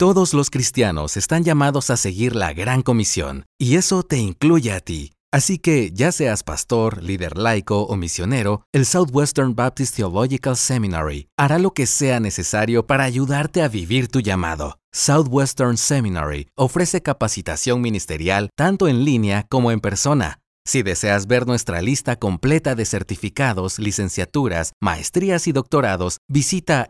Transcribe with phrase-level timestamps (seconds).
[0.00, 4.78] Todos los cristianos están llamados a seguir la Gran Comisión, y eso te incluye a
[4.78, 5.10] ti.
[5.32, 11.58] Así que, ya seas pastor, líder laico o misionero, el Southwestern Baptist Theological Seminary hará
[11.58, 14.78] lo que sea necesario para ayudarte a vivir tu llamado.
[14.92, 20.38] Southwestern Seminary ofrece capacitación ministerial tanto en línea como en persona.
[20.64, 26.88] Si deseas ver nuestra lista completa de certificados, licenciaturas, maestrías y doctorados, visita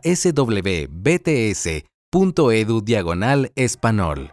[2.11, 4.31] swbts.edu diagonal español.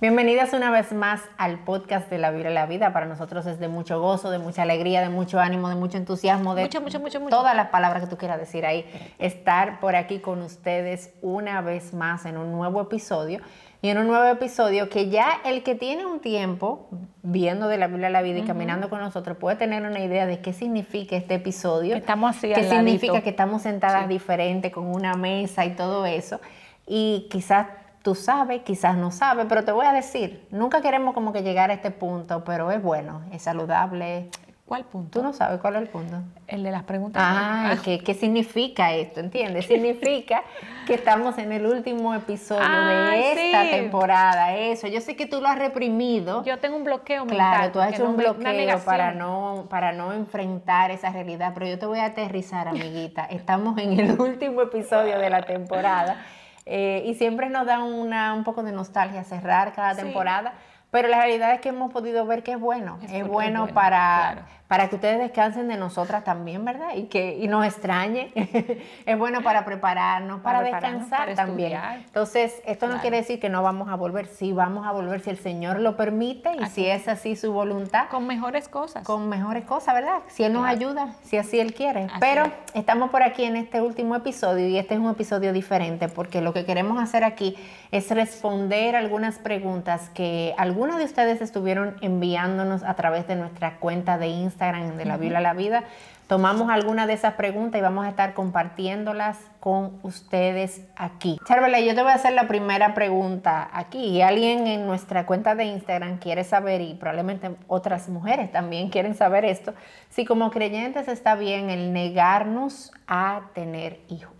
[0.00, 2.92] Bienvenidas una vez más al podcast de La Biblia y la Vida.
[2.92, 6.56] Para nosotros es de mucho gozo, de mucha alegría, de mucho ánimo, de mucho entusiasmo,
[6.56, 8.84] de mucho, mucho, mucho, todas las palabras que tú quieras decir ahí.
[9.20, 13.38] Estar por aquí con ustedes una vez más en un nuevo episodio.
[13.84, 16.88] Y en un nuevo episodio que ya el que tiene un tiempo
[17.24, 20.24] viendo de la Biblia a la vida y caminando con nosotros puede tener una idea
[20.24, 21.96] de qué significa este episodio.
[21.96, 26.40] Estamos así Qué significa que estamos sentadas diferente con una mesa y todo eso.
[26.86, 27.66] Y quizás
[28.02, 31.72] tú sabes, quizás no sabes, pero te voy a decir, nunca queremos como que llegar
[31.72, 34.30] a este punto, pero es bueno, es saludable.
[34.72, 35.20] ¿Cuál punto?
[35.20, 36.16] Tú no sabes cuál es el punto.
[36.46, 37.22] El de las preguntas.
[37.22, 39.20] Ah, ¿qué, ¿qué, significa esto?
[39.20, 39.66] ¿Entiendes?
[39.66, 40.44] Significa
[40.86, 44.56] que estamos en el último episodio de esta temporada.
[44.56, 46.42] Eso, yo sé que tú lo has reprimido.
[46.46, 47.36] Yo tengo un bloqueo mental.
[47.36, 51.78] Claro, tú has hecho un bloqueo para no, para no enfrentar esa realidad, pero yo
[51.78, 53.26] te voy a aterrizar, amiguita.
[53.26, 56.24] Estamos en el último episodio de la temporada.
[56.64, 60.54] Eh, y siempre nos da una, un poco de nostalgia cerrar cada temporada,
[60.92, 64.88] pero la realidad es que hemos podido ver que es bueno, es, bueno, para, para
[64.88, 66.94] que ustedes descansen de nosotras también, ¿verdad?
[66.96, 68.30] Y que y nos extrañen.
[69.04, 71.78] es bueno para prepararnos, para, descansar también.
[72.06, 74.28] Entonces, esto no quiere decir que no vamos a volver.
[74.28, 78.08] Sí, vamos a volver si el Señor lo permite y si es así su voluntad.
[78.08, 79.04] Con mejores cosas.
[79.04, 80.20] Con mejores cosas, ¿verdad?
[80.28, 82.06] Si Él nos ayuda, si así Él quiere.
[82.18, 86.40] Pero estamos por aquí en este último episodio y este es un episodio diferente porque
[86.40, 87.58] lo que queremos hacer aquí
[87.90, 94.16] es responder algunas preguntas que algunos de ustedes estuvieron enviándonos a través de nuestra cuenta
[94.16, 95.84] de Instagram de la Biblia a la Vida.
[96.28, 101.38] Tomamos alguna de esas preguntas y vamos a estar compartiéndolas con ustedes aquí.
[101.44, 103.98] Charvela, yo te voy a hacer la primera pregunta aquí.
[103.98, 109.14] Y alguien en nuestra cuenta de Instagram quiere saber, y probablemente otras mujeres también quieren
[109.14, 109.74] saber esto,
[110.08, 114.32] si como creyentes está bien el negarnos a tener hijos.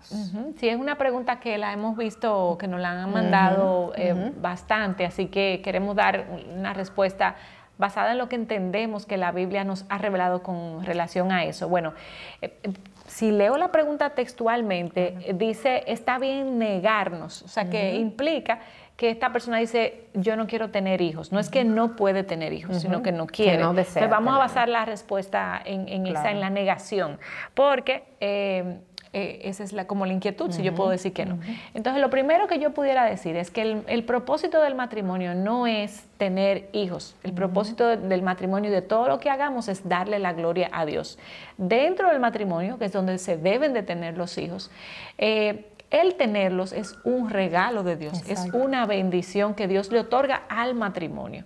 [0.57, 5.05] Sí, es una pregunta que la hemos visto, que nos la han mandado eh, bastante,
[5.05, 7.37] así que queremos dar una respuesta
[7.79, 11.69] basada en lo que entendemos que la Biblia nos ha revelado con relación a eso.
[11.69, 11.95] Bueno,
[12.41, 12.71] eh, eh,
[13.07, 18.61] si leo la pregunta textualmente, dice, está bien negarnos, o sea, que implica
[18.97, 21.33] que esta persona dice, yo no quiero tener hijos.
[21.33, 23.63] No es que no puede tener hijos, sino que no quiere.
[23.63, 27.19] Entonces vamos a basar la respuesta en, esa, en la negación,
[27.55, 28.05] porque...
[28.21, 28.79] Eh,
[29.15, 31.39] eh, esa es la, como la inquietud, si yo puedo decir que no.
[31.75, 36.07] Entonces, lo primero que yo pudiera decir es que el, propósito del matrimonio no es
[36.17, 37.15] tener hijos.
[37.23, 40.87] El propósito del matrimonio y de todo lo que hagamos es darle la gloria a
[40.87, 41.19] Dios.
[41.59, 44.71] Dentro del matrimonio, que es donde se deben de tener los hijos,
[45.19, 50.45] eh, el tenerlos es un regalo de Dios, es una bendición que Dios le otorga
[50.49, 51.45] al matrimonio.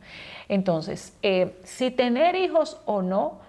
[0.48, 3.40] Entonces, eh, si tener hijos o no,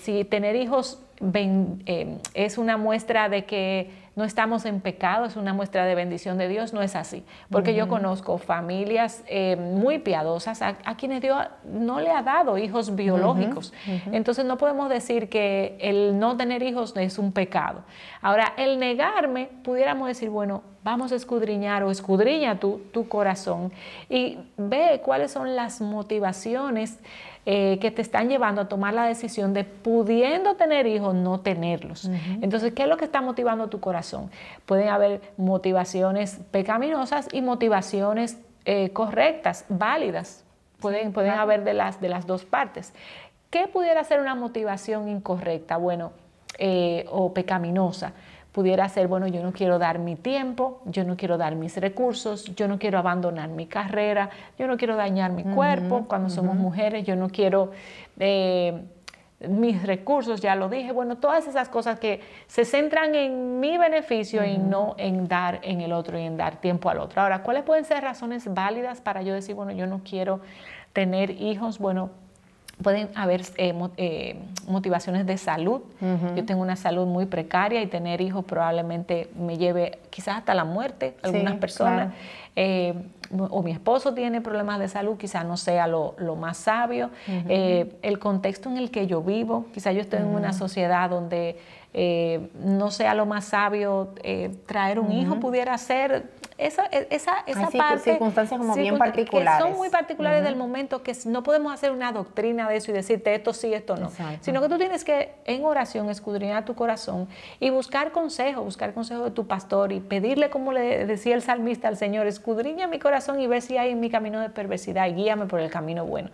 [0.00, 1.02] si tener hijos
[1.34, 6.36] eh, es una muestra de que no estamos en pecado, es una muestra de bendición
[6.36, 7.24] de Dios, no es así.
[7.48, 12.94] Porque yo conozco familias eh, muy piadosas a, quienes Dios no le ha dado hijos
[12.94, 13.72] biológicos.
[14.10, 17.84] Entonces no podemos decir que el no tener hijos es un pecado.
[18.20, 23.72] Ahora, el negarme, pudiéramos decir, bueno, vamos a escudriñar o escudriña tu, tu corazón
[24.08, 26.98] y ve cuáles son las motivaciones
[27.44, 32.08] eh, que te están llevando a tomar la decisión de pudiendo tener hijos, no tenerlos.
[32.40, 34.30] Entonces, ¿qué es lo que está motivando tu corazón?
[34.64, 40.44] Pueden haber motivaciones pecaminosas y motivaciones eh, correctas, válidas.
[40.80, 42.92] Pueden, pueden haber de las, de las dos partes.
[43.50, 45.76] ¿Qué pudiera ser una motivación incorrecta?
[45.78, 46.12] Bueno,
[46.58, 48.12] eh, o pecaminosa
[48.52, 52.54] pudiera ser, bueno, yo no quiero dar mi tiempo, yo no quiero dar mis recursos,
[52.54, 57.04] yo no quiero abandonar mi carrera, yo no quiero dañar mi cuerpo cuando somos mujeres,
[57.04, 57.72] yo no quiero
[58.18, 58.82] eh,
[59.48, 64.44] mis recursos, ya lo dije, bueno, todas esas cosas que se centran en mi beneficio
[64.44, 67.22] y no en dar en el otro y en dar tiempo al otro.
[67.22, 70.40] Ahora, ¿cuáles pueden ser razones válidas para yo decir, bueno, yo no quiero
[70.92, 71.78] tener hijos?
[71.78, 72.10] Bueno,
[72.82, 74.36] pueden haber eh, eh,
[74.66, 75.82] motivaciones de salud.
[76.36, 80.64] Yo tengo una salud muy precaria y tener hijos probablemente me lleve quizás hasta la
[80.64, 82.12] muerte, algunas personas.
[82.54, 82.94] Eh,
[83.30, 87.10] o mi esposo tiene problemas de salud, quizá no sea lo, más sabio.
[87.26, 91.56] Eh, el contexto en el que yo vivo, quizá yo estoy en una sociedad donde
[91.94, 94.14] eh, no sea lo más sabio
[94.66, 96.30] traer un hijo, pudiera ser
[96.66, 98.12] esa, e, esa, esa parte.
[98.12, 99.64] Circunstancias como bien particulares.
[99.64, 102.94] Que son muy particulares del momento, que no podemos hacer una doctrina de eso y
[102.94, 104.10] decirte esto sí, esto no.
[104.40, 107.28] Sino que tú tienes que en oración escudriñar tu corazón
[107.60, 111.88] y buscar consejo, buscar consejo de tu pastor y pedirle, como le decía el salmista
[111.88, 115.14] al Señor, escudriña mi corazón y ver si hay en mi camino de perversidad y
[115.14, 116.30] guíame por el camino bueno.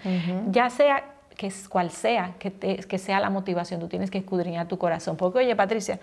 [0.51, 1.05] Ya sea
[1.37, 5.17] que cual sea que, que sea la motivación, tú tienes que escudriñar tu corazón.
[5.17, 6.01] Porque, oye, Patricia,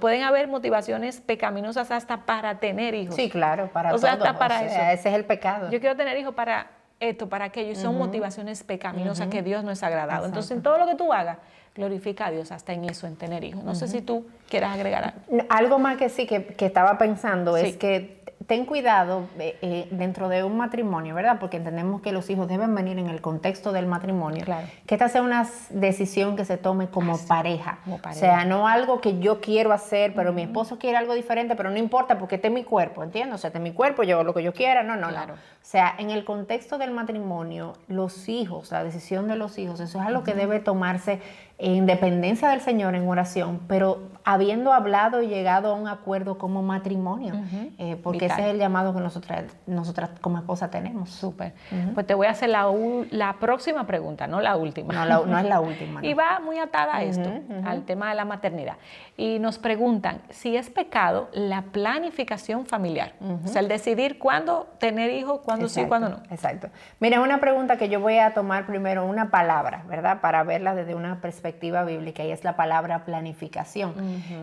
[0.00, 3.16] pueden haber motivaciones pecaminosas hasta para tener hijos.
[3.16, 4.80] Sí, claro, para o Sea, hasta para eso.
[4.80, 5.70] Ese es el pecado.
[5.70, 6.68] Yo quiero tener hijos para
[7.00, 7.72] esto, para aquello.
[7.72, 10.26] Y son motivaciones pecaminosas que Dios no es agradado.
[10.26, 11.38] Entonces, en todo lo que tú hagas,
[11.74, 13.62] glorifica a Dios hasta en eso, en tener hijos.
[13.62, 15.46] No sé si tú quieras agregar algo.
[15.48, 18.15] Algo más que sí, que, estaba pensando, es que
[18.46, 21.38] ten cuidado eh, eh, dentro de un matrimonio, ¿verdad?
[21.40, 24.44] Porque entendemos que los hijos deben venir en el contexto del matrimonio.
[24.44, 24.68] Claro.
[24.86, 27.78] Que esta sea una decisión que se tome como, pareja.
[27.86, 31.70] O sea, no algo que yo quiero hacer, pero mi esposo quiere algo diferente, pero
[31.70, 33.34] no importa porque este es mi cuerpo, ¿entiendes?
[33.34, 35.34] O sea, este es mi cuerpo, yo hago lo que yo quiera, no, no, claro.
[35.34, 39.98] O sea, en el contexto del matrimonio, los hijos, la decisión de los hijos, eso
[40.00, 41.20] es algo que debe tomarse
[41.58, 46.62] en dependencia del Señor en oración, pero habiendo hablado y llegado a un acuerdo como
[46.62, 47.34] matrimonio,
[47.78, 51.10] eh, porque ese es el llamado que nosotras, nosotras como esposa tenemos.
[51.10, 51.54] Súper.
[51.94, 52.66] Pues te voy a hacer la,
[53.10, 54.92] la, próxima pregunta, no la última.
[54.92, 56.04] No, no es la última.
[56.04, 57.30] y va muy atada a esto,
[57.64, 58.76] al tema de la maternidad.
[59.16, 63.14] Y nos preguntan si es pecado la planificación familiar,
[63.44, 66.16] o sea, el decidir cuándo tener hijos, cuándo sí, cuándo no.
[66.30, 66.68] Exacto.
[67.00, 70.20] Mira, una pregunta que yo voy a tomar primero una palabra, ¿verdad?
[70.20, 73.94] Para verla desde una perspectiva perspectiva bíblica y es la palabra planificación.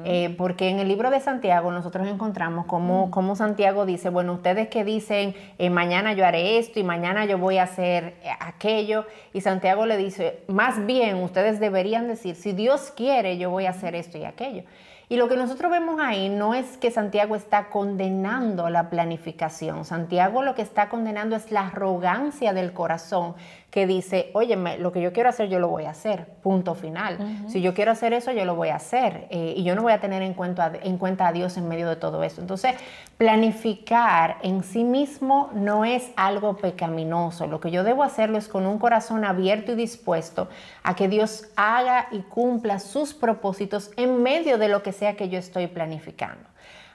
[0.06, 3.36] Eh, porque en el libro de Santiago nosotros encontramos cómo, mm.
[3.36, 7.58] Santiago dice, bueno, ustedes que dicen, eh, mañana yo haré esto y mañana yo voy
[7.58, 12.94] a hacer eh, aquello, y Santiago le dice, más bien ustedes deberían decir, si Dios
[12.96, 14.64] quiere, yo voy a hacer esto y aquello.
[15.10, 19.84] Y lo que nosotros vemos ahí no es que Santiago está condenando la planificación.
[19.84, 23.36] Santiago lo que está condenando es la arrogancia del corazón
[23.74, 27.18] que dice, oye, lo que yo quiero hacer, yo lo voy a hacer, punto final.
[27.48, 29.26] Si yo quiero hacer eso, yo lo voy a hacer.
[29.32, 31.90] Eh, y yo no voy a tener en cuenta, en cuenta a Dios en medio
[31.90, 32.40] de todo eso.
[32.40, 32.76] Entonces,
[33.18, 37.48] planificar en sí mismo no es algo pecaminoso.
[37.48, 40.50] Lo que yo debo hacerlo es con un corazón abierto y dispuesto
[40.84, 45.30] a que Dios haga y cumpla sus propósitos en medio de lo que sea que
[45.30, 46.48] yo estoy planificando.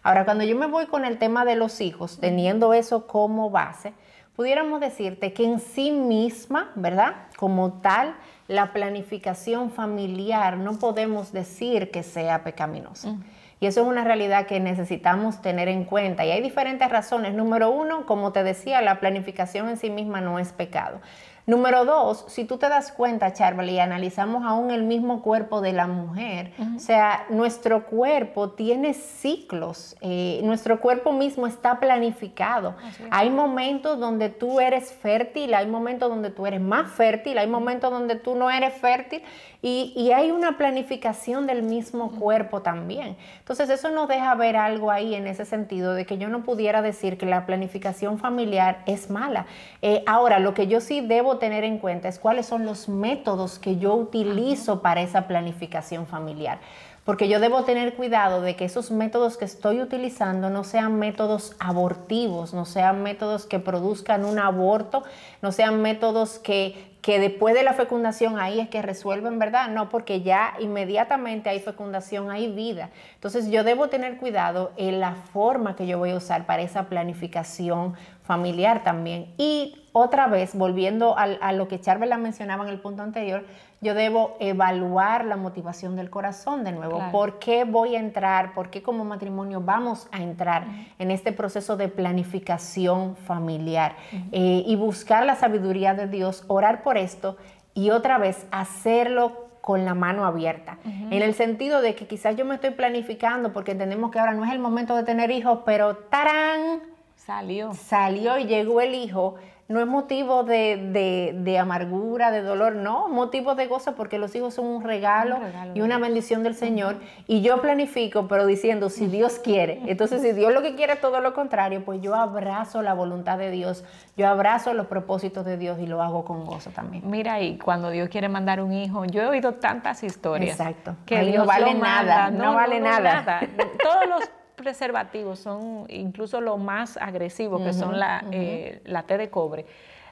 [0.04, 3.94] Ahora, cuando yo me voy con el tema de los hijos, teniendo eso como base,
[4.38, 7.16] pudiéramos decirte que en sí misma, ¿verdad?
[7.36, 8.14] Como tal,
[8.46, 13.08] la planificación familiar no podemos decir que sea pecaminosa.
[13.08, 13.24] Mm.
[13.58, 16.24] Y eso es una realidad que necesitamos tener en cuenta.
[16.24, 17.34] Y hay diferentes razones.
[17.34, 21.00] Número uno, como te decía, la planificación en sí misma no es pecado.
[21.48, 25.72] Número dos, si tú te das cuenta, Charlie, y analizamos aún el mismo cuerpo de
[25.72, 32.76] la mujer, o sea, nuestro cuerpo tiene ciclos, eh, nuestro cuerpo mismo está planificado.
[33.10, 37.90] Hay momentos donde tú eres fértil, hay momentos donde tú eres más fértil, hay momentos
[37.90, 39.22] donde tú no eres fértil
[39.60, 43.16] y, hay una planificación del mismo cuerpo también.
[43.40, 46.80] Entonces eso nos deja ver algo ahí en ese sentido de que yo no pudiera
[46.80, 49.46] decir que la planificación familiar es mala.
[49.82, 53.58] Eh, ahora, lo que yo sí debo tener en cuenta es cuáles son los métodos
[53.58, 56.60] que yo utilizo para esa planificación familiar
[57.08, 61.56] porque yo debo tener cuidado de que esos métodos que estoy utilizando no sean métodos
[61.58, 65.04] abortivos, no sean métodos que produzcan un aborto,
[65.40, 69.68] no sean métodos que, que después de la fecundación ahí es que resuelven, ¿verdad?
[69.68, 72.90] No, porque ya inmediatamente hay fecundación, hay vida.
[73.14, 76.84] Entonces yo debo tener cuidado en la forma que yo voy a usar para esa
[76.84, 79.32] planificación familiar también.
[79.38, 83.44] Y otra vez, volviendo a, lo que Charvela mencionaba en el punto anterior,
[83.80, 87.00] yo debo evaluar la motivación del corazón de nuevo.
[87.12, 88.52] ¿Por qué voy a entrar?
[88.52, 90.66] ¿Por qué como matrimonio vamos a entrar
[90.98, 93.96] en este proceso de planificación familiar?
[94.32, 97.36] Eh, y buscar la sabiduría de Dios, orar por esto
[97.74, 100.78] y otra vez hacerlo con la mano abierta.
[100.84, 104.44] En el sentido de que quizás yo me estoy planificando porque entendemos que ahora no
[104.44, 106.80] es el momento de tener hijos, pero ¡tarán!
[107.16, 107.74] Salió.
[107.74, 109.34] Salió y llegó el hijo
[109.68, 114.64] no es motivo de, amargura, de dolor, no, motivo de gozo porque los hijos son
[114.64, 115.38] un regalo,
[115.74, 116.96] y una bendición del Señor.
[117.26, 119.82] Y yo planifico, pero diciendo, si Dios quiere.
[119.86, 123.36] Entonces, si Dios lo que quiere es todo lo contrario, pues yo abrazo la voluntad
[123.36, 123.84] de Dios,
[124.16, 127.02] yo abrazo los propósitos de Dios y lo hago con gozo también.
[127.08, 130.58] Mira, y cuando Dios quiere mandar un hijo, yo he oído tantas historias.
[130.58, 130.96] Exacto.
[131.04, 133.40] Que Dios no vale nada, no, vale nada.
[133.82, 139.30] Todos los preservativos, son incluso los más agresivos, que son la, eh, la T de
[139.30, 139.64] cobre,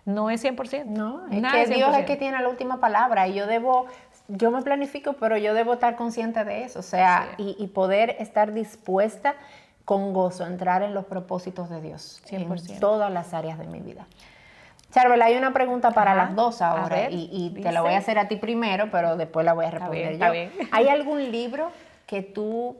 [0.06, 0.86] no es 100%.
[0.86, 3.86] No, es que Dios es que tiene la última palabra y yo debo
[4.28, 8.52] yo me planifico, pero yo debo estar consciente de eso, o sea, y, poder estar
[8.52, 9.34] dispuesta
[9.84, 12.70] con gozo a entrar en los propósitos de Dios 100%.
[12.70, 14.06] en todas las áreas de mi vida.
[14.90, 18.28] Charbel, hay una pregunta para las dos ahora y, te la voy a hacer a
[18.28, 20.26] ti primero, pero después la voy a responder yo.
[20.72, 21.70] ¿Hay algún libro
[22.06, 22.76] que tú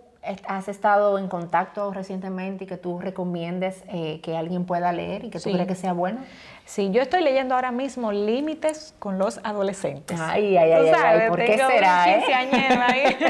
[0.47, 5.30] has estado en contacto recientemente y que tú recomiendes eh, que alguien pueda leer y
[5.30, 6.21] que tú crees que sea bueno?
[6.64, 10.18] Sí, yo estoy leyendo ahora mismo Límites con los adolescentes.
[10.21, 12.18] Ay, ay, ay, ay, ¿por qué será?
[12.18, 12.35] Eh?
[12.35, 13.16] ahí.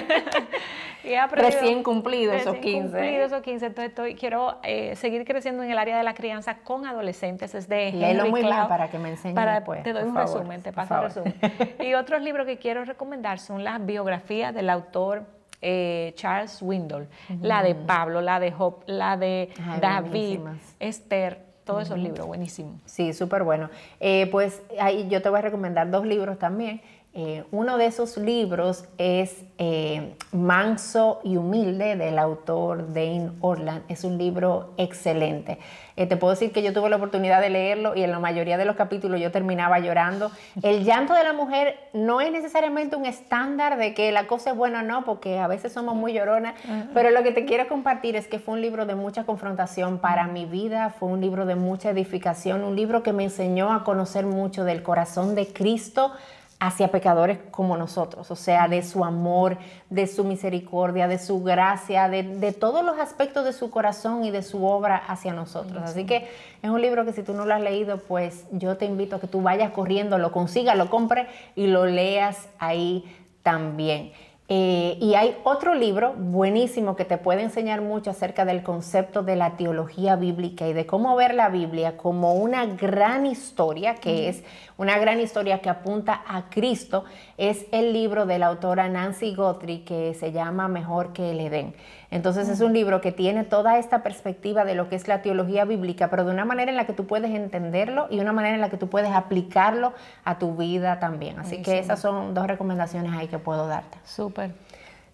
[1.33, 2.91] Recién cumplidos esos 15.
[2.91, 3.67] Cumplidos esos 15.
[3.67, 7.55] Entonces estoy, quiero eh, seguir creciendo en el área de la crianza con adolescentes.
[7.55, 9.83] Es de Léelo muy bien para que me enseñes para, después.
[9.83, 11.35] Te doy un resumen, te paso un resumen.
[11.81, 17.09] y otros libros que quiero recomendar son las biografías del autor eh, Charles Windle,
[17.41, 20.41] la de Pablo, la de Job, la de David,
[20.79, 22.81] Esther, todos esos libros, buenísimos.
[22.85, 23.69] Sí, súper bueno.
[23.99, 26.81] Eh, pues ahí yo te voy a recomendar dos libros también.
[27.19, 33.85] Eh, uno de esos libros es eh, Manso y Humilde del autor Dane Orland.
[33.89, 35.59] Es un libro excelente.
[35.97, 38.59] Eh, te puedo decir que yo tuve la oportunidad de leerlo y en la mayoría
[38.59, 40.31] de los capítulos yo terminaba llorando.
[40.63, 44.57] El llanto de la mujer no es necesariamente un estándar de que la cosa es
[44.57, 46.55] buena o no, porque a veces somos muy lloronas,
[46.93, 50.27] pero lo que te quiero compartir es que fue un libro de mucha confrontación para
[50.27, 54.27] mi vida, fue un libro de mucha edificación, un libro que me enseñó a conocer
[54.27, 56.13] mucho del corazón de Cristo
[56.59, 59.59] hacia pecadores como nosotros, o sea, de su amor,
[59.91, 64.43] de su misericordia, de su gracia, de, todos los aspectos de su corazón y de
[64.43, 65.83] su obra hacia nosotros.
[65.83, 66.29] Así que
[66.63, 69.21] es un libro que si tú no lo has leído, pues yo te invito a
[69.21, 73.05] que tú vayas corriendo, lo consigas, lo compres y lo leas ahí
[73.43, 74.13] también.
[74.49, 79.35] Eh, y hay otro libro buenísimo que te puede enseñar mucho acerca del concepto de
[79.35, 84.45] la teología bíblica y de cómo ver la Biblia como una gran historia, que es
[84.77, 87.05] una gran historia que apunta a Cristo,
[87.39, 91.75] es el libro de la autora Nancy Guthrie que se llama Mejor que el Edén.
[92.17, 95.67] Entonces es un libro que tiene toda esta perspectiva de lo que es la teología
[95.67, 98.63] bíblica, pero de una manera en la que tú puedes entenderlo y una manera en
[98.63, 99.93] la que tú puedes aplicarlo
[100.25, 101.39] a tu vida también.
[101.39, 103.99] Así que esas son dos recomendaciones ahí que puedo darte.
[104.05, 104.53] Súper.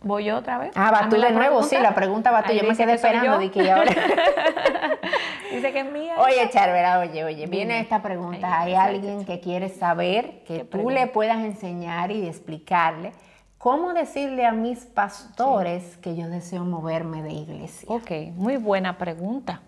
[0.00, 0.70] ¿Voy yo otra vez?
[0.76, 2.52] Ah, va tú de nuevo, sí, la pregunta va tú.
[2.52, 3.90] Yo me quedé esperando de que ahora...
[5.52, 6.14] dice que es mía.
[6.18, 8.60] Oye, Charvera, oye, oye, viene esta pregunta.
[8.60, 13.12] Hay alguien que quiere saber que tú le puedas enseñar y explicarle
[13.62, 17.86] ¿Cómo decirle a mis pastores que yo deseo moverme de iglesia?
[17.88, 19.60] Ok, muy buena pregunta.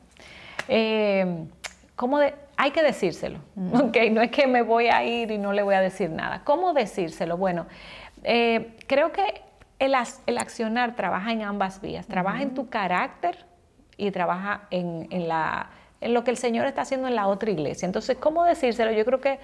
[0.66, 1.46] Eh,
[1.94, 2.18] ¿cómo
[2.56, 3.38] hay que decírselo,
[3.72, 3.96] ¿ok?
[4.10, 6.42] No es que me voy a ir y no le voy a decir nada.
[6.42, 7.36] ¿Cómo decírselo?
[7.36, 7.66] Bueno,
[8.24, 9.42] eh, creo que
[9.78, 12.08] el, accionar trabaja en ambas vías.
[12.08, 13.46] Trabaja en tu carácter
[13.96, 15.70] y trabaja en, la,
[16.00, 17.86] en, lo que el Señor está haciendo en la otra iglesia.
[17.86, 18.90] Entonces, ¿cómo decírselo?
[18.90, 19.38] Yo creo que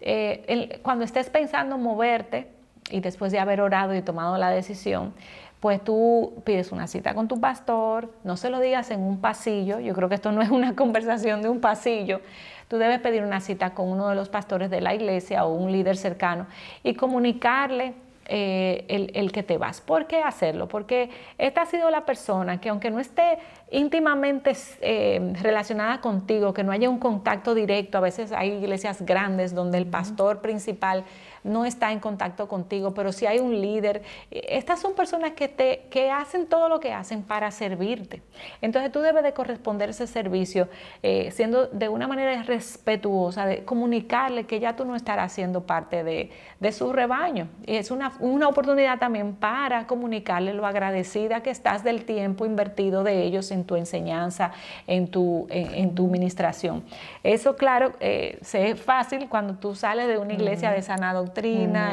[0.00, 2.55] eh, cuando estés pensando moverte,
[2.90, 5.12] y después de haber orado y tomado la decisión,
[5.60, 9.80] pues tú pides una cita con tu pastor, no se lo digas en un pasillo,
[9.80, 12.20] yo creo que esto no es una conversación de un pasillo,
[12.68, 15.72] tú debes pedir una cita con uno de los pastores de la iglesia o un
[15.72, 16.46] líder cercano
[16.82, 17.94] y comunicarle
[18.28, 19.80] eh, el, que te vas.
[19.80, 20.66] ¿Por qué hacerlo?
[20.66, 23.38] Porque esta ha sido la persona que aunque no esté
[23.70, 29.54] íntimamente eh, relacionada contigo, que no haya un contacto directo, a veces hay iglesias grandes
[29.54, 31.04] donde el pastor principal
[31.46, 35.86] no está en contacto contigo, pero si hay un líder, estas son personas que, te,
[35.90, 38.22] que hacen todo lo que hacen para servirte.
[38.60, 40.68] Entonces tú debes de corresponder ese servicio
[41.02, 46.02] eh, siendo de una manera respetuosa, de comunicarle que ya tú no estarás siendo parte
[46.04, 46.30] de,
[46.72, 47.48] su rebaño.
[47.64, 48.12] Y es una,
[48.48, 53.76] oportunidad también para comunicarle lo agradecida que estás del tiempo invertido de ellos en tu
[53.76, 54.52] enseñanza,
[54.86, 56.84] en tu, en, tu ministración.
[57.22, 61.14] Eso, claro, eh, es fácil cuando tú sales de una iglesia de sana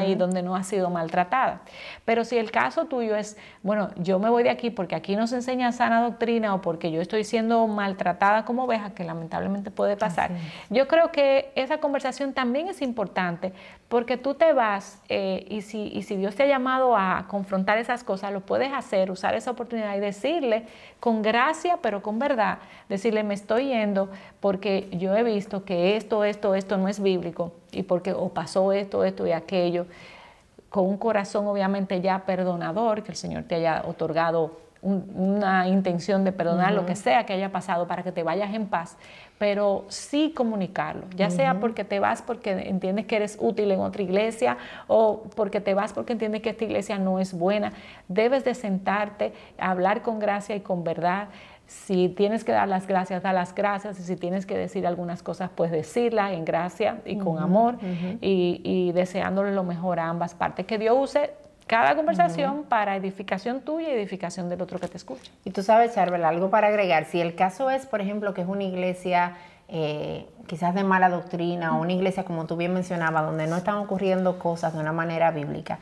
[0.06, 1.62] y donde no ha sido maltratada.
[2.04, 5.26] Pero si el caso tuyo es, bueno, yo me voy de aquí porque aquí no
[5.26, 9.96] se enseña sana doctrina o porque yo estoy siendo maltratada como oveja, que lamentablemente puede
[9.96, 10.30] pasar,
[10.70, 13.52] yo creo que esa conversación también es importante
[13.94, 17.78] porque tú te vas eh, y, si, y si Dios te ha llamado a confrontar
[17.78, 20.66] esas cosas, lo puedes hacer, usar esa oportunidad y decirle
[20.98, 22.58] con gracia, pero con verdad,
[22.88, 24.08] decirle, me estoy yendo
[24.40, 28.72] porque yo he visto que esto, esto, esto no es bíblico y porque o pasó
[28.72, 29.86] esto, esto y aquello,
[30.70, 36.32] con un corazón obviamente ya perdonador, que el Señor te haya otorgado una intención de
[36.32, 38.98] perdonar lo que sea que haya pasado para que te vayas en paz,
[39.38, 44.02] pero sí comunicarlo, ya sea porque te vas porque entiendes que eres útil en otra
[44.02, 47.72] iglesia o porque te vas porque entiendes que esta iglesia no es buena,
[48.08, 51.28] debes de sentarte, hablar con gracia y con verdad,
[51.66, 53.98] Si tienes que dar las gracias, da las gracias.
[53.98, 57.78] Y si tienes que decir algunas cosas, pues decirlas en gracia y con amor
[58.20, 60.66] y, y deseándole lo mejor a ambas partes.
[60.66, 61.30] Que Dios use
[61.66, 65.30] cada conversación para edificación tuya y edificación del otro que te escucha.
[65.44, 67.06] Y tú sabes, Charbel, algo para agregar.
[67.06, 69.36] Si el caso es, por ejemplo, que es una iglesia
[69.68, 73.76] eh, quizás de mala doctrina o una iglesia, como tú bien mencionabas, donde no están
[73.76, 75.78] ocurriendo cosas de una manera bíblica,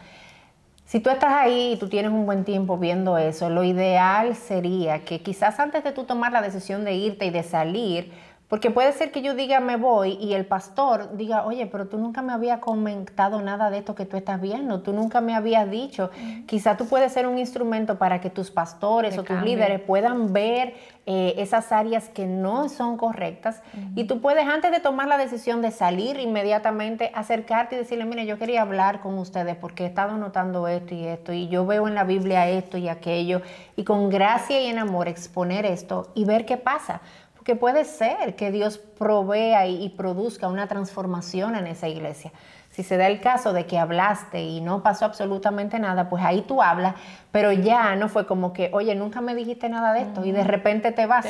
[0.93, 5.07] si tú estás ahí y tú tienes un buen tiempo viendo eso, lo ideal sería
[5.07, 8.13] que quizás antes de tú tomar la decisión de irte y de salir,
[8.53, 11.97] porque puede ser que yo diga me voy y el pastor diga, oye, pero tú
[11.97, 15.71] nunca me habías comentado nada de esto que tú estás viendo, tú nunca me habías
[15.71, 16.11] dicho.
[16.45, 20.75] Quizá tú puedes ser un instrumento para que tus pastores o tus líderes puedan ver
[21.07, 23.63] eh, esas áreas que no son correctas
[23.97, 28.27] y tú puedes antes de tomar la decisión de salir inmediatamente acercarte y decirle, mire,
[28.27, 31.89] yo quería hablar con ustedes porque he estado notando esto y esto y yo veo
[31.89, 33.41] en la Biblia esto y aquello
[33.77, 37.01] y con gracia y en amor exponer esto y ver qué pasa
[37.45, 42.33] que puede ser que Dios provea y, produzca una transformación en esa iglesia.
[42.71, 46.43] Si se da el caso de que hablaste y no pasó absolutamente nada, pues ahí
[46.43, 46.95] tú hablas,
[47.31, 50.45] pero ya no fue como que, oye, nunca me dijiste nada de esto y de
[50.45, 51.27] repente te vas.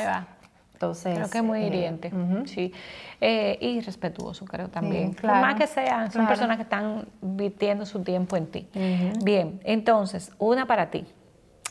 [0.73, 2.11] Entonces, creo que es muy eh, hiriente,
[2.45, 2.73] sí.
[3.21, 5.15] Eh, y respetuoso, creo también.
[5.23, 8.67] más que sean, son personas que están virtiendo su tiempo en ti.
[9.23, 11.05] Bien, entonces, una para ti.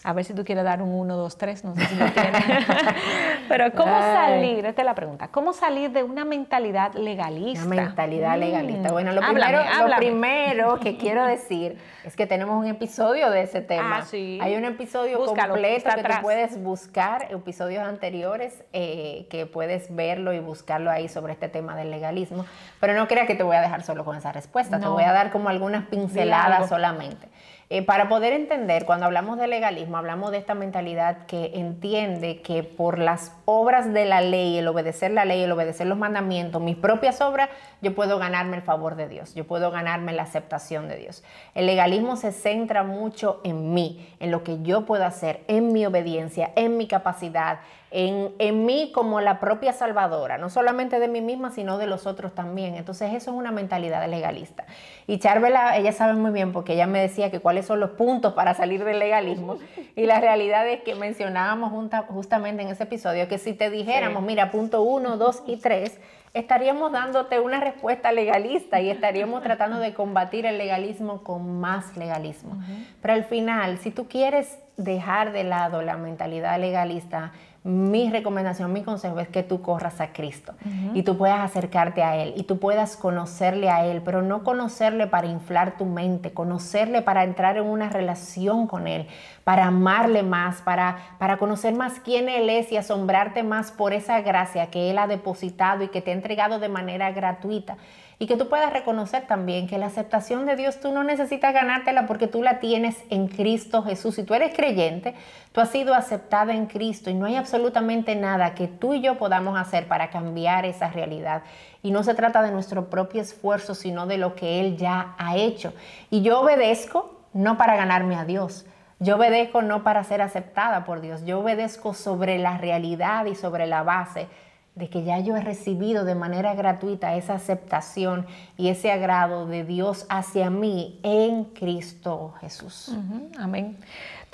[0.04, 2.42] A ver si tú quieres dar un 1, 2, 3, no sé si lo tienes.
[3.48, 4.66] Pero ¿cómo salir?
[4.66, 5.28] Esta es la pregunta.
[5.28, 7.66] ¿Cómo salir de una mentalidad legalista?
[7.66, 8.88] Una mentalidad legalista.
[8.88, 8.92] Mm.
[8.92, 13.60] Bueno, lo, primero, lo primero que quiero decir es que tenemos un episodio de ese
[13.60, 13.98] tema.
[13.98, 14.40] Ah, sí.
[14.42, 20.40] Hay un episodio completo que tú puedes buscar, episodios anteriores, eh, que puedes verlo y
[20.40, 22.44] buscarlo ahí sobre este tema del legalismo.
[22.80, 24.80] Pero no creas que te voy a dejar solo con esa respuesta.
[24.80, 27.28] Te voy a dar como algunas pinceladas solamente.
[27.74, 32.62] Eh, para poder entender, cuando hablamos de legalismo, hablamos de esta mentalidad que entiende que
[32.62, 36.76] por las obras de la ley, el obedecer la ley, el obedecer los mandamientos, mis
[36.76, 37.48] propias obras,
[37.80, 41.24] yo puedo ganarme el favor de Dios, yo puedo ganarme la aceptación de Dios.
[41.54, 45.86] El legalismo se centra mucho en mí, en lo que yo puedo hacer, en mi
[45.86, 47.60] obediencia, en mi capacidad,
[47.92, 52.34] en, mí como la propia salvadora, no solamente de mí misma, sino de los otros
[52.34, 52.74] también.
[52.74, 54.64] Entonces eso es una mentalidad legalista.
[55.06, 58.32] Y Charvela, ella sabe muy bien porque ella me decía que cuáles son los puntos
[58.32, 59.58] para salir del legalismo.
[59.94, 61.72] Y la realidad es que mencionábamos
[62.08, 66.00] justamente en ese episodio que si te dijéramos, mira, punto uno, dos y tres,
[66.34, 72.56] estaríamos dándote una respuesta legalista y estaríamos tratando de combatir el legalismo con más legalismo.
[73.02, 77.32] Pero al final, si tú quieres dejar de lado la mentalidad legalista,
[77.64, 80.52] mi recomendación, mi consejo es que tú corras a Cristo
[80.94, 85.06] y tú puedas acercarte a Él y tú puedas conocerle a Él, pero no conocerle
[85.06, 89.06] para inflar tu mente, conocerle para entrar en una relación con Él,
[89.44, 94.20] para amarle más, para, para conocer más quién Él es y asombrarte más por esa
[94.22, 97.76] gracia que Él ha depositado y que te ha entregado de manera gratuita
[98.22, 102.06] y que tú puedas reconocer también que la aceptación de Dios tú no necesitas ganártela
[102.06, 104.14] porque tú la tienes en Cristo Jesús.
[104.14, 105.16] Si tú eres creyente,
[105.50, 109.18] tú has sido aceptada en Cristo y no hay absolutamente nada que tú y yo
[109.18, 111.42] podamos hacer para cambiar esa realidad.
[111.82, 115.36] Y no se trata de nuestro propio esfuerzo, sino de lo que Él ya ha
[115.36, 115.74] hecho.
[116.08, 118.66] Y yo obedezco no para ganarme a Dios.
[119.00, 121.24] Yo obedezco no para ser aceptada por Dios.
[121.24, 124.28] Yo obedezco sobre la realidad y sobre la base
[124.74, 129.64] de que ya yo he recibido de manera gratuita esa aceptación y ese agrado de
[129.64, 132.90] Dios hacia mí en Cristo Jesús.
[133.38, 133.76] amén.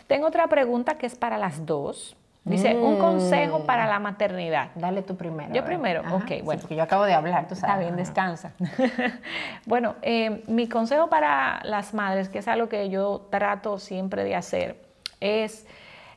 [0.06, 2.16] Tengo otra pregunta que es para las dos.
[2.44, 2.98] Dice, un mm.
[2.98, 4.70] consejo para la maternidad.
[4.74, 5.52] Dale tú primero.
[5.52, 6.62] Yo primero, ok, bueno.
[6.70, 7.74] yo acabo de hablar, tú sabes.
[7.74, 8.52] Está bien, descansa.
[9.66, 14.34] bueno, eh, mi consejo para las madres, que es algo que yo trato siempre de
[14.34, 14.80] hacer,
[15.20, 15.66] es,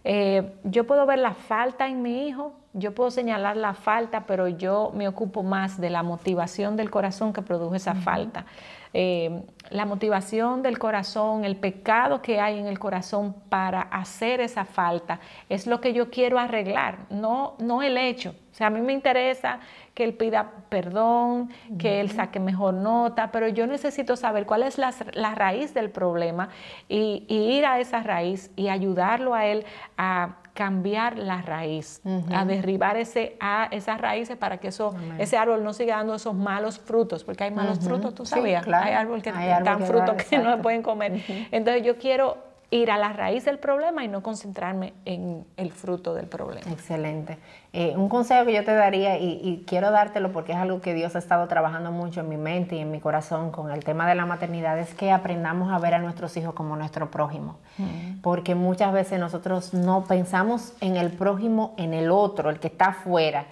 [0.04, 4.48] eh, yo puedo ver la falta en mi hijo, yo puedo señalar la falta, pero
[4.48, 8.46] yo me ocupo más de la motivación del corazón que produjo esa falta.
[8.94, 14.66] Eh, la motivación del corazón, el pecado que hay en el corazón para hacer esa
[14.66, 18.36] falta, es lo que yo quiero arreglar, no, no el hecho.
[18.52, 19.60] O sea, a mí me interesa
[19.94, 24.78] que él pida perdón, que él saque mejor nota, pero yo necesito saber cuál es
[24.78, 26.50] la, raíz del problema
[26.90, 29.66] y, ir a esa raíz y ayudarlo a él
[29.98, 32.02] a cambiar la raíz,
[32.34, 36.36] a derribar ese, a esas raíces para que eso, ese árbol no siga dando esos
[36.36, 40.56] malos frutos, porque hay malos frutos, tú sabías, hay árboles que dan frutos que no
[40.56, 41.22] se pueden comer.
[41.52, 46.14] Entonces yo quiero ir a la raíz del problema y no concentrarme en el fruto
[46.14, 46.72] del problema.
[46.72, 47.38] Excelente.
[47.74, 51.16] Eh, un consejo que yo te daría, y, quiero dártelo porque es algo que Dios
[51.16, 54.16] ha estado trabajando mucho en mi mente y en mi corazón con el tema de
[54.16, 57.58] la maternidad, es que aprendamos a ver a nuestros hijos como nuestro prójimo.
[57.78, 58.20] Mm.
[58.22, 62.88] Porque muchas veces nosotros no pensamos en el prójimo, en el otro, el que está
[62.88, 63.46] afuera,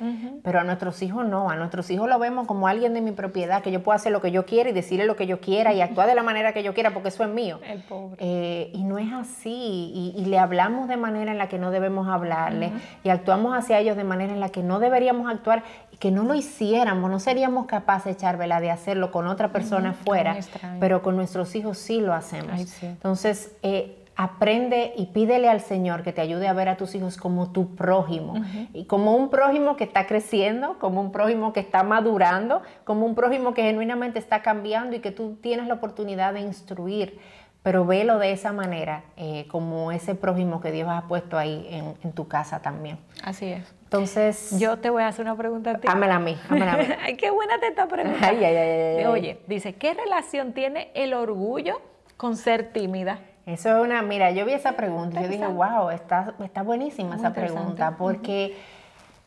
[0.44, 3.62] pero a nuestros hijos no, a nuestros hijos lo vemos como alguien de mi propiedad,
[3.62, 5.82] que yo puedo hacer lo que yo quiera y decirle lo que yo quiera y
[5.82, 7.60] actuar de la manera que yo quiera porque eso es mío.
[7.66, 8.18] El pobre.
[8.20, 12.08] Eh, y no es así, y, le hablamos de manera en la que no debemos
[12.08, 12.72] hablarle,
[13.04, 16.24] y actuamos hacia ellos de manera en la que no deberíamos actuar y que no
[16.24, 20.38] lo hiciéramos, no seríamos capaces, de echar vela de hacerlo con otra persona fuera,
[20.80, 22.82] pero con nuestros hijos sí lo hacemos.
[22.82, 27.16] Entonces, eh, aprende y pídele al Señor que te ayude a ver a tus hijos
[27.16, 28.34] como tu prójimo.
[28.74, 33.16] Y como un prójimo que está creciendo, como un prójimo que está madurando, como un
[33.16, 37.18] prójimo que genuinamente está cambiando y que tú tienes la oportunidad de instruir
[37.64, 42.14] pero velo de esa manera, eh, como ese prójimo que Dios ha puesto ahí en,
[42.14, 42.98] tu casa también.
[43.24, 43.76] Así es.
[43.84, 44.58] Entonces...
[44.60, 45.88] Yo te voy a hacer una pregunta a ti.
[45.90, 46.86] Hámela a mí, hámela a mí.
[47.02, 48.20] ay, qué buena te está pregunta.
[48.22, 51.82] Ay, ay, ay, Oye, dice, ¿qué relación tiene el orgullo
[52.16, 53.20] con ser tímida?
[53.46, 57.16] Eso es una, mira, yo vi esa pregunta y yo dije, wow, está, está buenísima
[57.16, 58.56] esa pregunta, porque...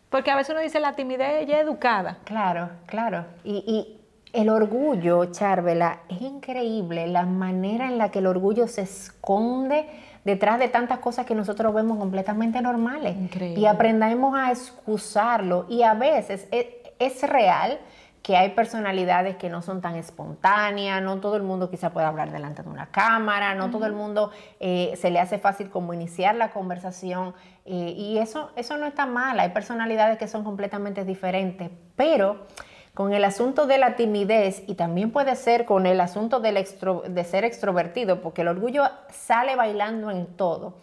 [0.09, 2.18] Porque a veces uno dice, la timidez ya es educada.
[2.25, 3.25] Claro, claro.
[3.45, 4.02] y
[4.33, 9.87] el orgullo, Charvela, es increíble la manera en la que el orgullo se esconde
[10.25, 13.16] detrás de tantas cosas que nosotros vemos completamente normales.
[13.16, 13.61] Increíble.
[13.61, 15.66] Y aprendamos a excusarlo.
[15.68, 17.81] Y a veces es, real
[18.23, 22.31] que hay personalidades que no son tan espontáneas, no todo el mundo quizá puede hablar
[22.31, 26.37] delante de una cámara, no todo el mundo eh, se le hace fácil como iniciar
[26.37, 31.71] la conversación eh, y eso, eso no está mal, hay personalidades que son completamente diferentes,
[31.97, 32.47] pero
[32.95, 37.45] con el asunto de la timidez y también puede ser con el asunto de ser
[37.45, 40.75] extrovertido, porque el orgullo sale bailando en todo.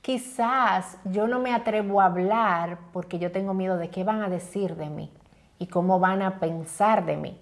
[0.00, 4.28] Quizás yo no me atrevo a hablar porque yo tengo miedo de qué van a
[4.28, 5.10] decir de mí
[5.60, 7.38] y cómo van a pensar de mí.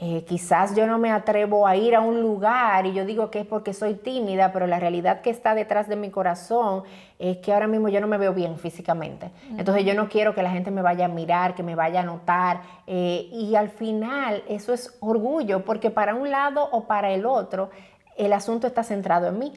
[0.00, 3.38] Eh, quizás yo no me atrevo a ir a un lugar y yo digo que
[3.38, 6.82] es porque soy tímida, pero la realidad que está detrás de mi corazón
[7.20, 9.30] es que ahora mismo yo no me veo bien físicamente.
[9.56, 12.02] Entonces yo no quiero que la gente me vaya a mirar, que me vaya a
[12.02, 12.60] notar.
[12.88, 17.70] Eh, y al final eso es orgullo, porque para un lado o para el otro,
[18.16, 19.52] el asunto está centrado en mí,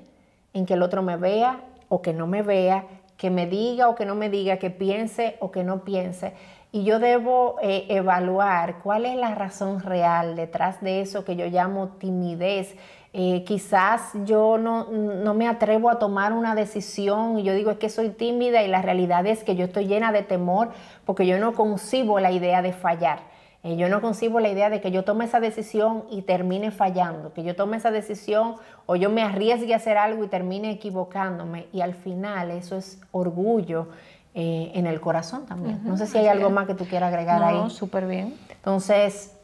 [0.54, 2.86] en que el otro me vea o que no me vea,
[3.18, 6.34] que me diga o que no me diga, que piense o que no piense
[6.74, 11.46] y yo debo eh, evaluar cuál es la razón real detrás de eso que yo
[11.46, 12.76] llamo timidez.
[13.14, 14.88] Eh, quizás yo no,
[15.36, 18.82] me atrevo a tomar una decisión y yo digo es que soy tímida y la
[18.82, 20.72] realidad es que yo estoy llena de temor
[21.06, 23.20] porque yo no concibo la idea de fallar.
[23.62, 27.34] Eh, yo no concibo la idea de que yo tome esa decisión y termine fallando,
[27.34, 28.56] que yo tome esa decisión
[28.88, 31.68] o yo me arriesgue a hacer algo y termine equivocándome.
[31.72, 33.90] Y al final eso es orgullo
[34.36, 35.80] eh, en el corazón también.
[35.84, 37.56] no sé si hay algo más que tú quieras agregar ahí.
[37.56, 38.36] No, súper bien.
[38.50, 39.36] Entonces,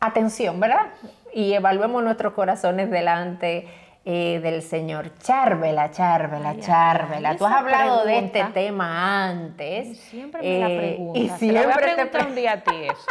[0.00, 0.86] atención, ¿verdad?
[1.32, 3.66] Y evaluemos nuestros corazones delante
[4.04, 5.12] eh, del Señor.
[5.18, 7.36] Charvela, Charvela, Charvela.
[7.36, 9.98] Tú has hablado de este tema antes.
[9.98, 11.22] siempre me la eh, preguntas.
[11.22, 13.06] Y siempre te, te un día a ti eso.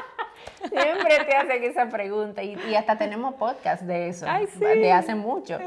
[0.70, 4.26] Siempre te hacen esa pregunta y, hasta tenemos podcast de eso,
[4.60, 5.58] de hace mucho.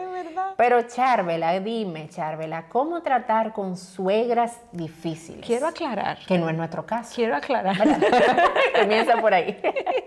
[0.56, 5.44] Pero Charvela, dime, Charvela, ¿cómo tratar con suegras difíciles?
[5.44, 6.18] Quiero aclarar.
[6.26, 7.12] Que no es nuestro caso.
[7.14, 7.76] Quiero aclarar.
[8.80, 9.60] Comienza por ahí.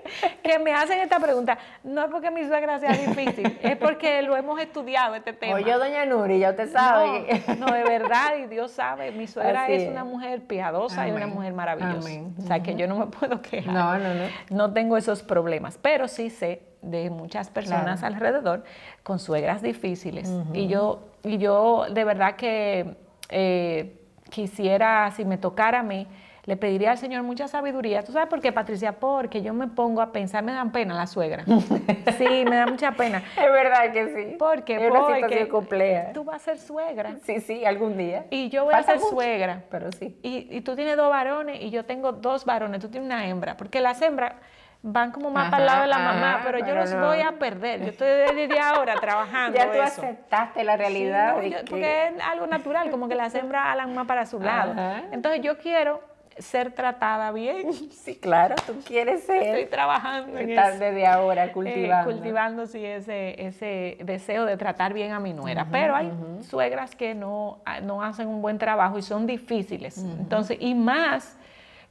[0.43, 4.35] que me hacen esta pregunta, no es porque mi suegra sea difícil, es porque lo
[4.35, 5.55] hemos estudiado este tema.
[5.55, 7.43] Oye, doña Nuri, ya usted sabe.
[7.57, 11.53] No, de verdad, y Dios sabe, mi suegra es, una mujer piadosa y una mujer
[11.53, 12.09] maravillosa.
[12.37, 13.73] O sea, que yo no me puedo quejar.
[13.73, 14.25] No, no, no.
[14.49, 18.63] No tengo esos problemas, pero sí sé de muchas personas alrededor
[19.03, 20.31] con suegras difíciles.
[20.53, 22.95] y, yo, y yo de verdad que
[23.27, 26.07] eh, quisiera, si me tocara a mí,
[26.45, 28.03] le pediría al Señor mucha sabiduría.
[28.03, 28.93] ¿Tú sabes por qué, Patricia?
[28.93, 31.43] Porque yo me pongo a pensar, me dan pena la suegra.
[32.17, 33.21] Sí, me da mucha pena.
[33.37, 34.35] Es verdad que sí.
[34.37, 34.75] ¿Por qué?
[34.75, 36.13] Es una situación compleja.
[36.13, 37.17] Tú vas a ser suegra.
[37.23, 38.25] Sí, sí, algún día.
[38.29, 39.63] Y yo voy a ser suegra.
[39.69, 40.17] Pero sí.
[40.23, 42.81] Y, y, tú tienes dos varones y yo tengo dos varones.
[42.81, 43.57] Tú tienes una hembra.
[43.57, 44.33] Porque las hembras
[44.81, 47.81] van como más para el lado de la mamá, pero, yo los voy a perder.
[47.81, 49.57] Yo estoy desde ahora trabajando.
[49.59, 51.35] Ya tú aceptaste la realidad.
[51.69, 54.73] Porque es algo natural, como que las hembras alan más para su lado.
[55.11, 56.01] Entonces yo quiero
[56.37, 57.69] ser tratada bien.
[57.91, 59.43] Sí, claro, tú quieres ser.
[59.43, 62.11] Estoy trabajando Estás desde ahora eh, cultivando.
[62.11, 65.67] cultivando, sí, ese, ese deseo de tratar bien a mi nuera.
[65.69, 66.11] Pero hay
[66.41, 69.97] suegras que no, no hacen un buen trabajo y son difíciles.
[69.97, 71.37] Entonces, y más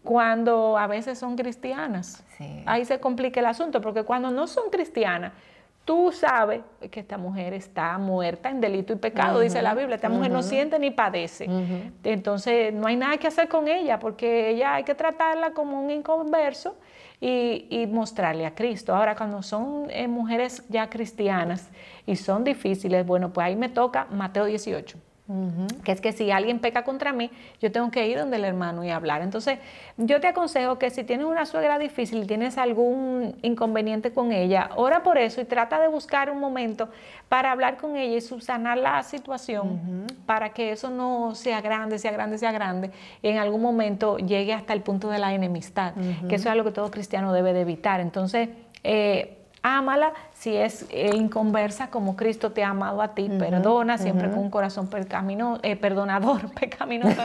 [0.08, 2.24] cuando a veces son cristianas.
[2.64, 5.34] Ahí se complica el asunto, porque cuando no son cristianas,
[5.84, 9.96] tú sabes que esta mujer está muerta en delito y pecado, dice la Biblia.
[9.96, 11.46] Esta mujer no siente ni padece.
[12.02, 15.90] Entonces, no hay nada que hacer con ella, porque ella hay que tratarla como un
[15.90, 16.78] inconverso
[17.20, 18.96] y, mostrarle a Cristo.
[18.96, 21.68] Ahora, cuando son eh, mujeres ya cristianas
[22.06, 24.98] y son difíciles, bueno, pues ahí me toca Mateo 18
[25.84, 28.82] que es que si alguien peca contra mí, yo tengo que ir donde el hermano
[28.82, 29.20] y hablar.
[29.20, 29.58] Entonces,
[29.98, 34.70] yo te aconsejo que si tienes una suegra difícil y tienes algún inconveniente con ella,
[34.76, 36.88] ora por eso y trata de buscar un momento
[37.28, 42.12] para hablar con ella y subsanar la situación para que eso no sea grande, sea
[42.12, 45.92] grande, sea grande y en algún momento llegue hasta el punto de la enemistad,
[46.28, 48.00] que eso es algo que todo cristiano debe de evitar.
[48.00, 48.48] Entonces,
[48.82, 49.37] eh,
[49.76, 54.38] ámala si es eh, inconversa como Cristo te ha amado a ti, perdona siempre con
[54.38, 54.88] un corazón
[55.62, 57.22] eh, perdonador, pecaminoso,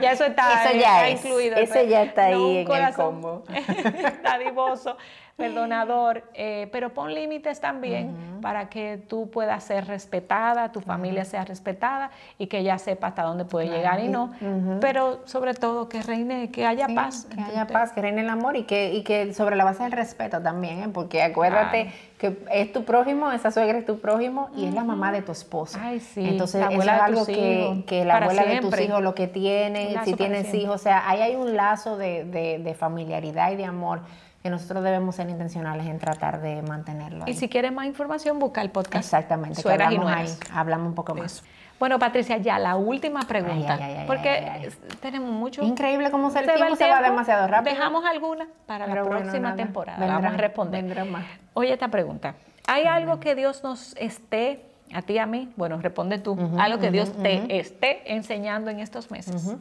[0.00, 1.56] ya eso está, eso ya incluido.
[1.56, 3.44] Eso ya está ahí en el combo.
[4.22, 4.96] dadivoso,
[5.36, 11.44] perdonador, eh, pero pon límites también para que tú puedas ser respetada, tu familia sea
[11.44, 14.32] respetada y que ella sepa hasta dónde puede llegar y no,
[14.80, 17.26] pero sobre todo que reine, que haya paz.
[17.34, 19.92] Que haya paz, que reine el amor y que, y que sobre la base del
[19.92, 20.88] respeto también, ¿eh?
[20.92, 25.10] porque acuérdate que es tu prójimo, esa suegra es tu prójimo y es la mamá
[25.10, 25.80] de tu esposa.
[25.82, 26.24] Ay, sí.
[26.24, 30.54] Entonces, eso es algo que, la abuela de tus hijos, lo que tienen, si tienes
[30.54, 34.00] hijos, o sea, ahí hay un lazo de, de familiaridad y de amor
[34.44, 37.24] que nosotros debemos ser intencionales en tratar de mantenerlo.
[37.26, 38.96] Y si quieres más información, busca el podcast.
[38.96, 41.42] Exactamente, que hablamos ahí, hablamos un poco más.
[41.80, 45.62] Bueno, Patricia, ya la última pregunta, porque tenemos mucho.
[45.62, 47.74] Increíble cómo se, el tiempo, se va demasiado rápido.
[47.74, 50.06] Dejamos alguna para la próxima temporada.
[50.06, 51.06] Vamos a responder.
[51.06, 51.24] Más.
[51.54, 52.34] Oye, esta pregunta.
[52.66, 56.78] ¿Hay algo que Dios nos esté, a ti y a mí, bueno, responde tú, algo
[56.80, 59.56] que Dios te esté enseñando en estos meses?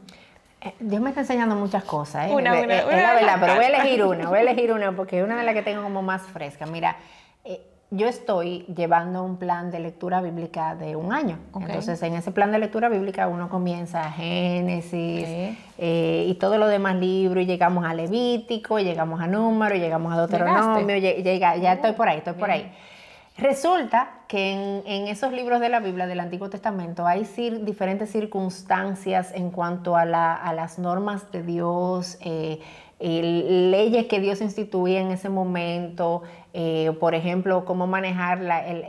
[0.63, 2.33] Eh, Dios me está enseñando muchas cosas, ¿eh?
[2.33, 5.19] Una, una, es la verdad, pero voy a elegir una, voy a elegir una porque
[5.19, 6.65] es una de las que tengo como más fresca.
[6.65, 6.95] Mira,
[7.43, 11.37] eh, yo estoy llevando un plan de lectura bíblica de un año.
[11.53, 15.25] Entonces, en ese plan de lectura bíblica uno comienza Génesis
[15.77, 20.17] eh, y todo lo demás libros, y llegamos a Levítico, llegamos a Número, llegamos a
[20.17, 22.71] Deuteronomio, llega, ya estoy por ahí, estoy por ahí.
[23.37, 27.23] Resulta que en, esos libros de la Biblia del Antiguo Testamento hay
[27.61, 32.59] diferentes circunstancias en cuanto a, las normas de Dios, eh,
[33.03, 38.39] leyes que Dios instituía en ese momento, eh, por ejemplo, cómo manejar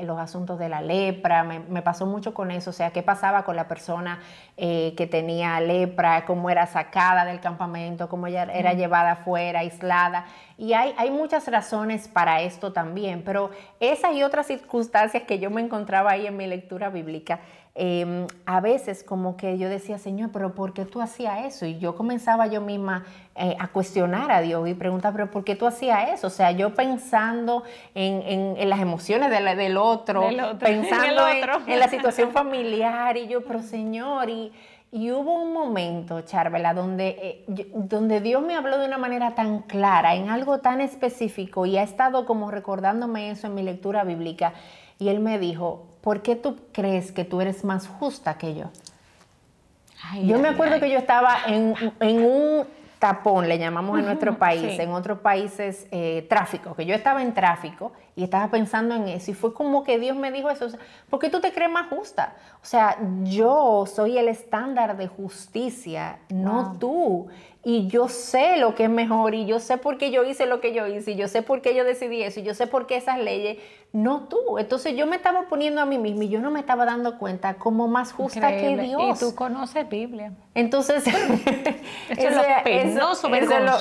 [0.02, 1.42] los asuntos de la lepra.
[1.42, 4.20] Me, pasó mucho con eso, o sea, qué pasaba con la persona
[4.56, 10.26] eh, que tenía lepra, cómo era sacada del campamento, cómo ella era llevada afuera, aislada.
[10.56, 13.50] Y hay, hay muchas razones para esto también, pero
[13.80, 17.40] esas y otras circunstancias que yo me encontraba ahí en mi lectura bíblica,
[17.76, 21.66] Em, a veces como que yo decía, Señor, pero ¿por qué tú hacías eso?
[21.66, 25.56] Y yo comenzaba yo misma eh, a cuestionar a Dios y preguntar, pero ¿por qué
[25.56, 26.28] tú hacías eso?
[26.28, 27.64] O sea, yo pensando
[27.96, 30.22] en, las emociones del, otro,
[30.60, 31.26] pensando
[31.66, 34.52] en, la situación familiar y yo, pero Señor, y,
[35.10, 40.14] hubo un momento, Charvela, donde, eh, donde Dios me habló de una manera tan clara,
[40.14, 44.52] en algo tan específico, y ha estado como recordándome eso en mi lectura bíblica,
[45.00, 48.66] y Él me dijo, ¿por qué tú crees que tú eres más justa que yo?
[50.22, 52.66] yo me acuerdo que yo estaba en, un
[52.98, 57.32] tapón, le llamamos en nuestro país, en otros países eh, tráfico, que yo estaba en
[57.32, 60.68] tráfico y estaba pensando en eso y fue como que Dios me dijo eso,
[61.08, 62.34] ¿por qué tú te crees más justa?
[62.62, 67.28] O sea, yo soy el estándar de justicia, no tú
[67.64, 70.60] y yo sé lo que es mejor y yo sé por qué yo hice lo
[70.60, 72.86] que yo hice y yo sé por qué yo decidí eso y yo sé por
[72.86, 73.58] qué esas leyes,
[73.94, 74.58] no tú.
[74.58, 77.54] Entonces yo me estaba poniendo a mí misma y yo no me estaba dando cuenta
[77.54, 79.00] como más justa que Dios.
[79.00, 80.32] Y tú conoces Biblia.
[80.54, 81.06] Entonces,
[82.10, 83.28] eso, es lo penoso,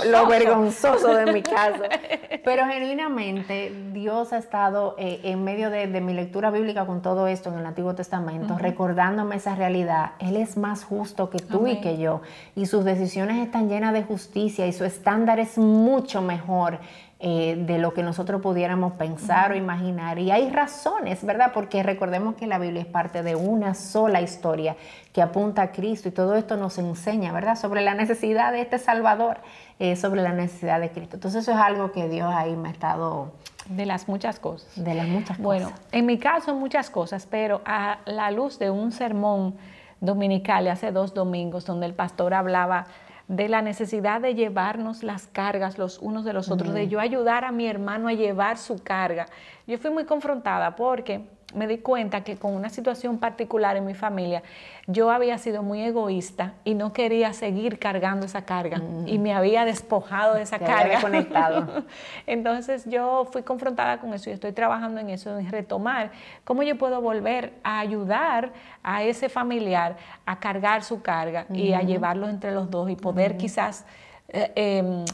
[0.05, 1.83] lo, vergonzoso de mi caso.
[2.43, 7.51] Pero genuinamente Dios ha estado eh, en medio de, mi lectura bíblica con todo esto
[7.51, 10.11] en el Antiguo Testamento, recordándome esa realidad.
[10.19, 12.21] Él es más justo que tú y que yo
[12.55, 16.79] y sus decisiones están llena de justicia y su estándar es mucho mejor
[17.19, 20.19] eh, de lo que nosotros pudiéramos pensar o imaginar.
[20.19, 21.51] Y hay razones, ¿verdad?
[21.53, 24.75] Porque recordemos que la Biblia es parte de una sola historia
[25.13, 27.55] que apunta a Cristo y todo esto nos enseña, ¿verdad?
[27.55, 29.37] Sobre la necesidad de este Salvador,
[29.79, 31.15] eh, sobre la necesidad de Cristo.
[31.15, 33.31] Entonces eso es algo que Dios ahí me ha estado...
[33.69, 34.67] De las muchas cosas.
[34.75, 35.41] De las muchas cosas.
[35.41, 39.55] Bueno, en mi caso muchas cosas, pero a la luz de un sermón
[40.01, 42.87] dominical hace dos domingos donde el pastor hablaba
[43.35, 47.45] de la necesidad de llevarnos las cargas los unos de los otros, de yo ayudar
[47.45, 49.25] a mi hermano a llevar su carga.
[49.65, 53.93] Yo fui muy confrontada porque me di cuenta que con una situación particular en mi
[53.93, 54.43] familia,
[54.87, 59.65] yo había sido muy egoísta y no quería seguir cargando esa carga y me había
[59.65, 61.01] despojado de esa carga.
[61.01, 61.83] conectado.
[62.27, 66.11] Entonces yo fui confrontada con eso y estoy trabajando en eso, en retomar
[66.43, 68.51] cómo yo puedo volver a ayudar
[68.83, 73.37] a ese familiar a cargar su carga y a llevarlo entre los dos y poder
[73.37, 73.85] quizás...
[74.29, 75.05] Eh, em,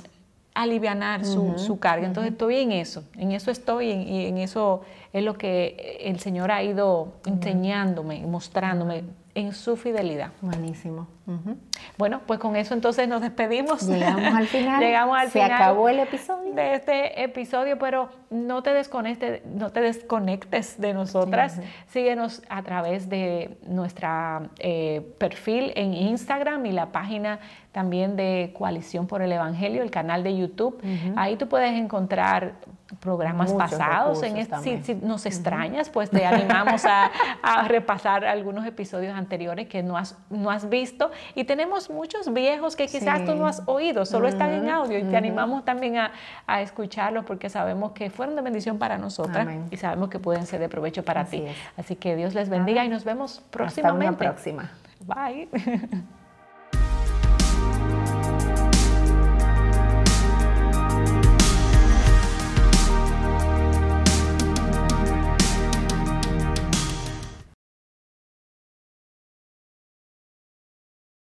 [0.54, 2.08] alivianar su, carga.
[2.08, 4.82] Entonces estoy en eso, en eso estoy y en eso
[5.14, 9.04] es lo que el Señor ha ido enseñándome, mostrándome
[9.36, 10.32] en su fidelidad.
[10.42, 11.08] Buenísimo.
[11.98, 13.88] Bueno, pues con eso entonces nos despedimos.
[13.88, 14.80] Llegamos al final.
[14.84, 16.54] Llegamos al Se acabó el episodio.
[16.54, 21.60] De este episodio, pero no te desconectes, no te desconectes de nosotras.
[21.88, 27.40] Síguenos a través de nuestra eh, perfil en Instagram y la página
[27.72, 30.82] también de Coalición por el Evangelio, el canal de YouTube.
[31.16, 32.56] Ahí tú puedes encontrar
[33.00, 34.24] programas pasados.
[34.24, 37.12] En este, si, nos extrañas, pues te animamos a,
[37.68, 41.12] repasar algunos episodios anteriores que no has, no has visto.
[41.36, 45.04] Y tenemos muchos viejos que quizás tú no has oído, solo están en audio y
[45.04, 46.12] te animamos también a,
[46.48, 50.60] a, escucharlos porque sabemos que fueron de bendición para nosotras y sabemos que pueden ser
[50.60, 51.46] de provecho para ti.
[51.78, 54.28] Así que Dios les bendiga y nos vemos próximamente.
[54.28, 54.72] Hasta una próxima.
[55.06, 55.50] Bye.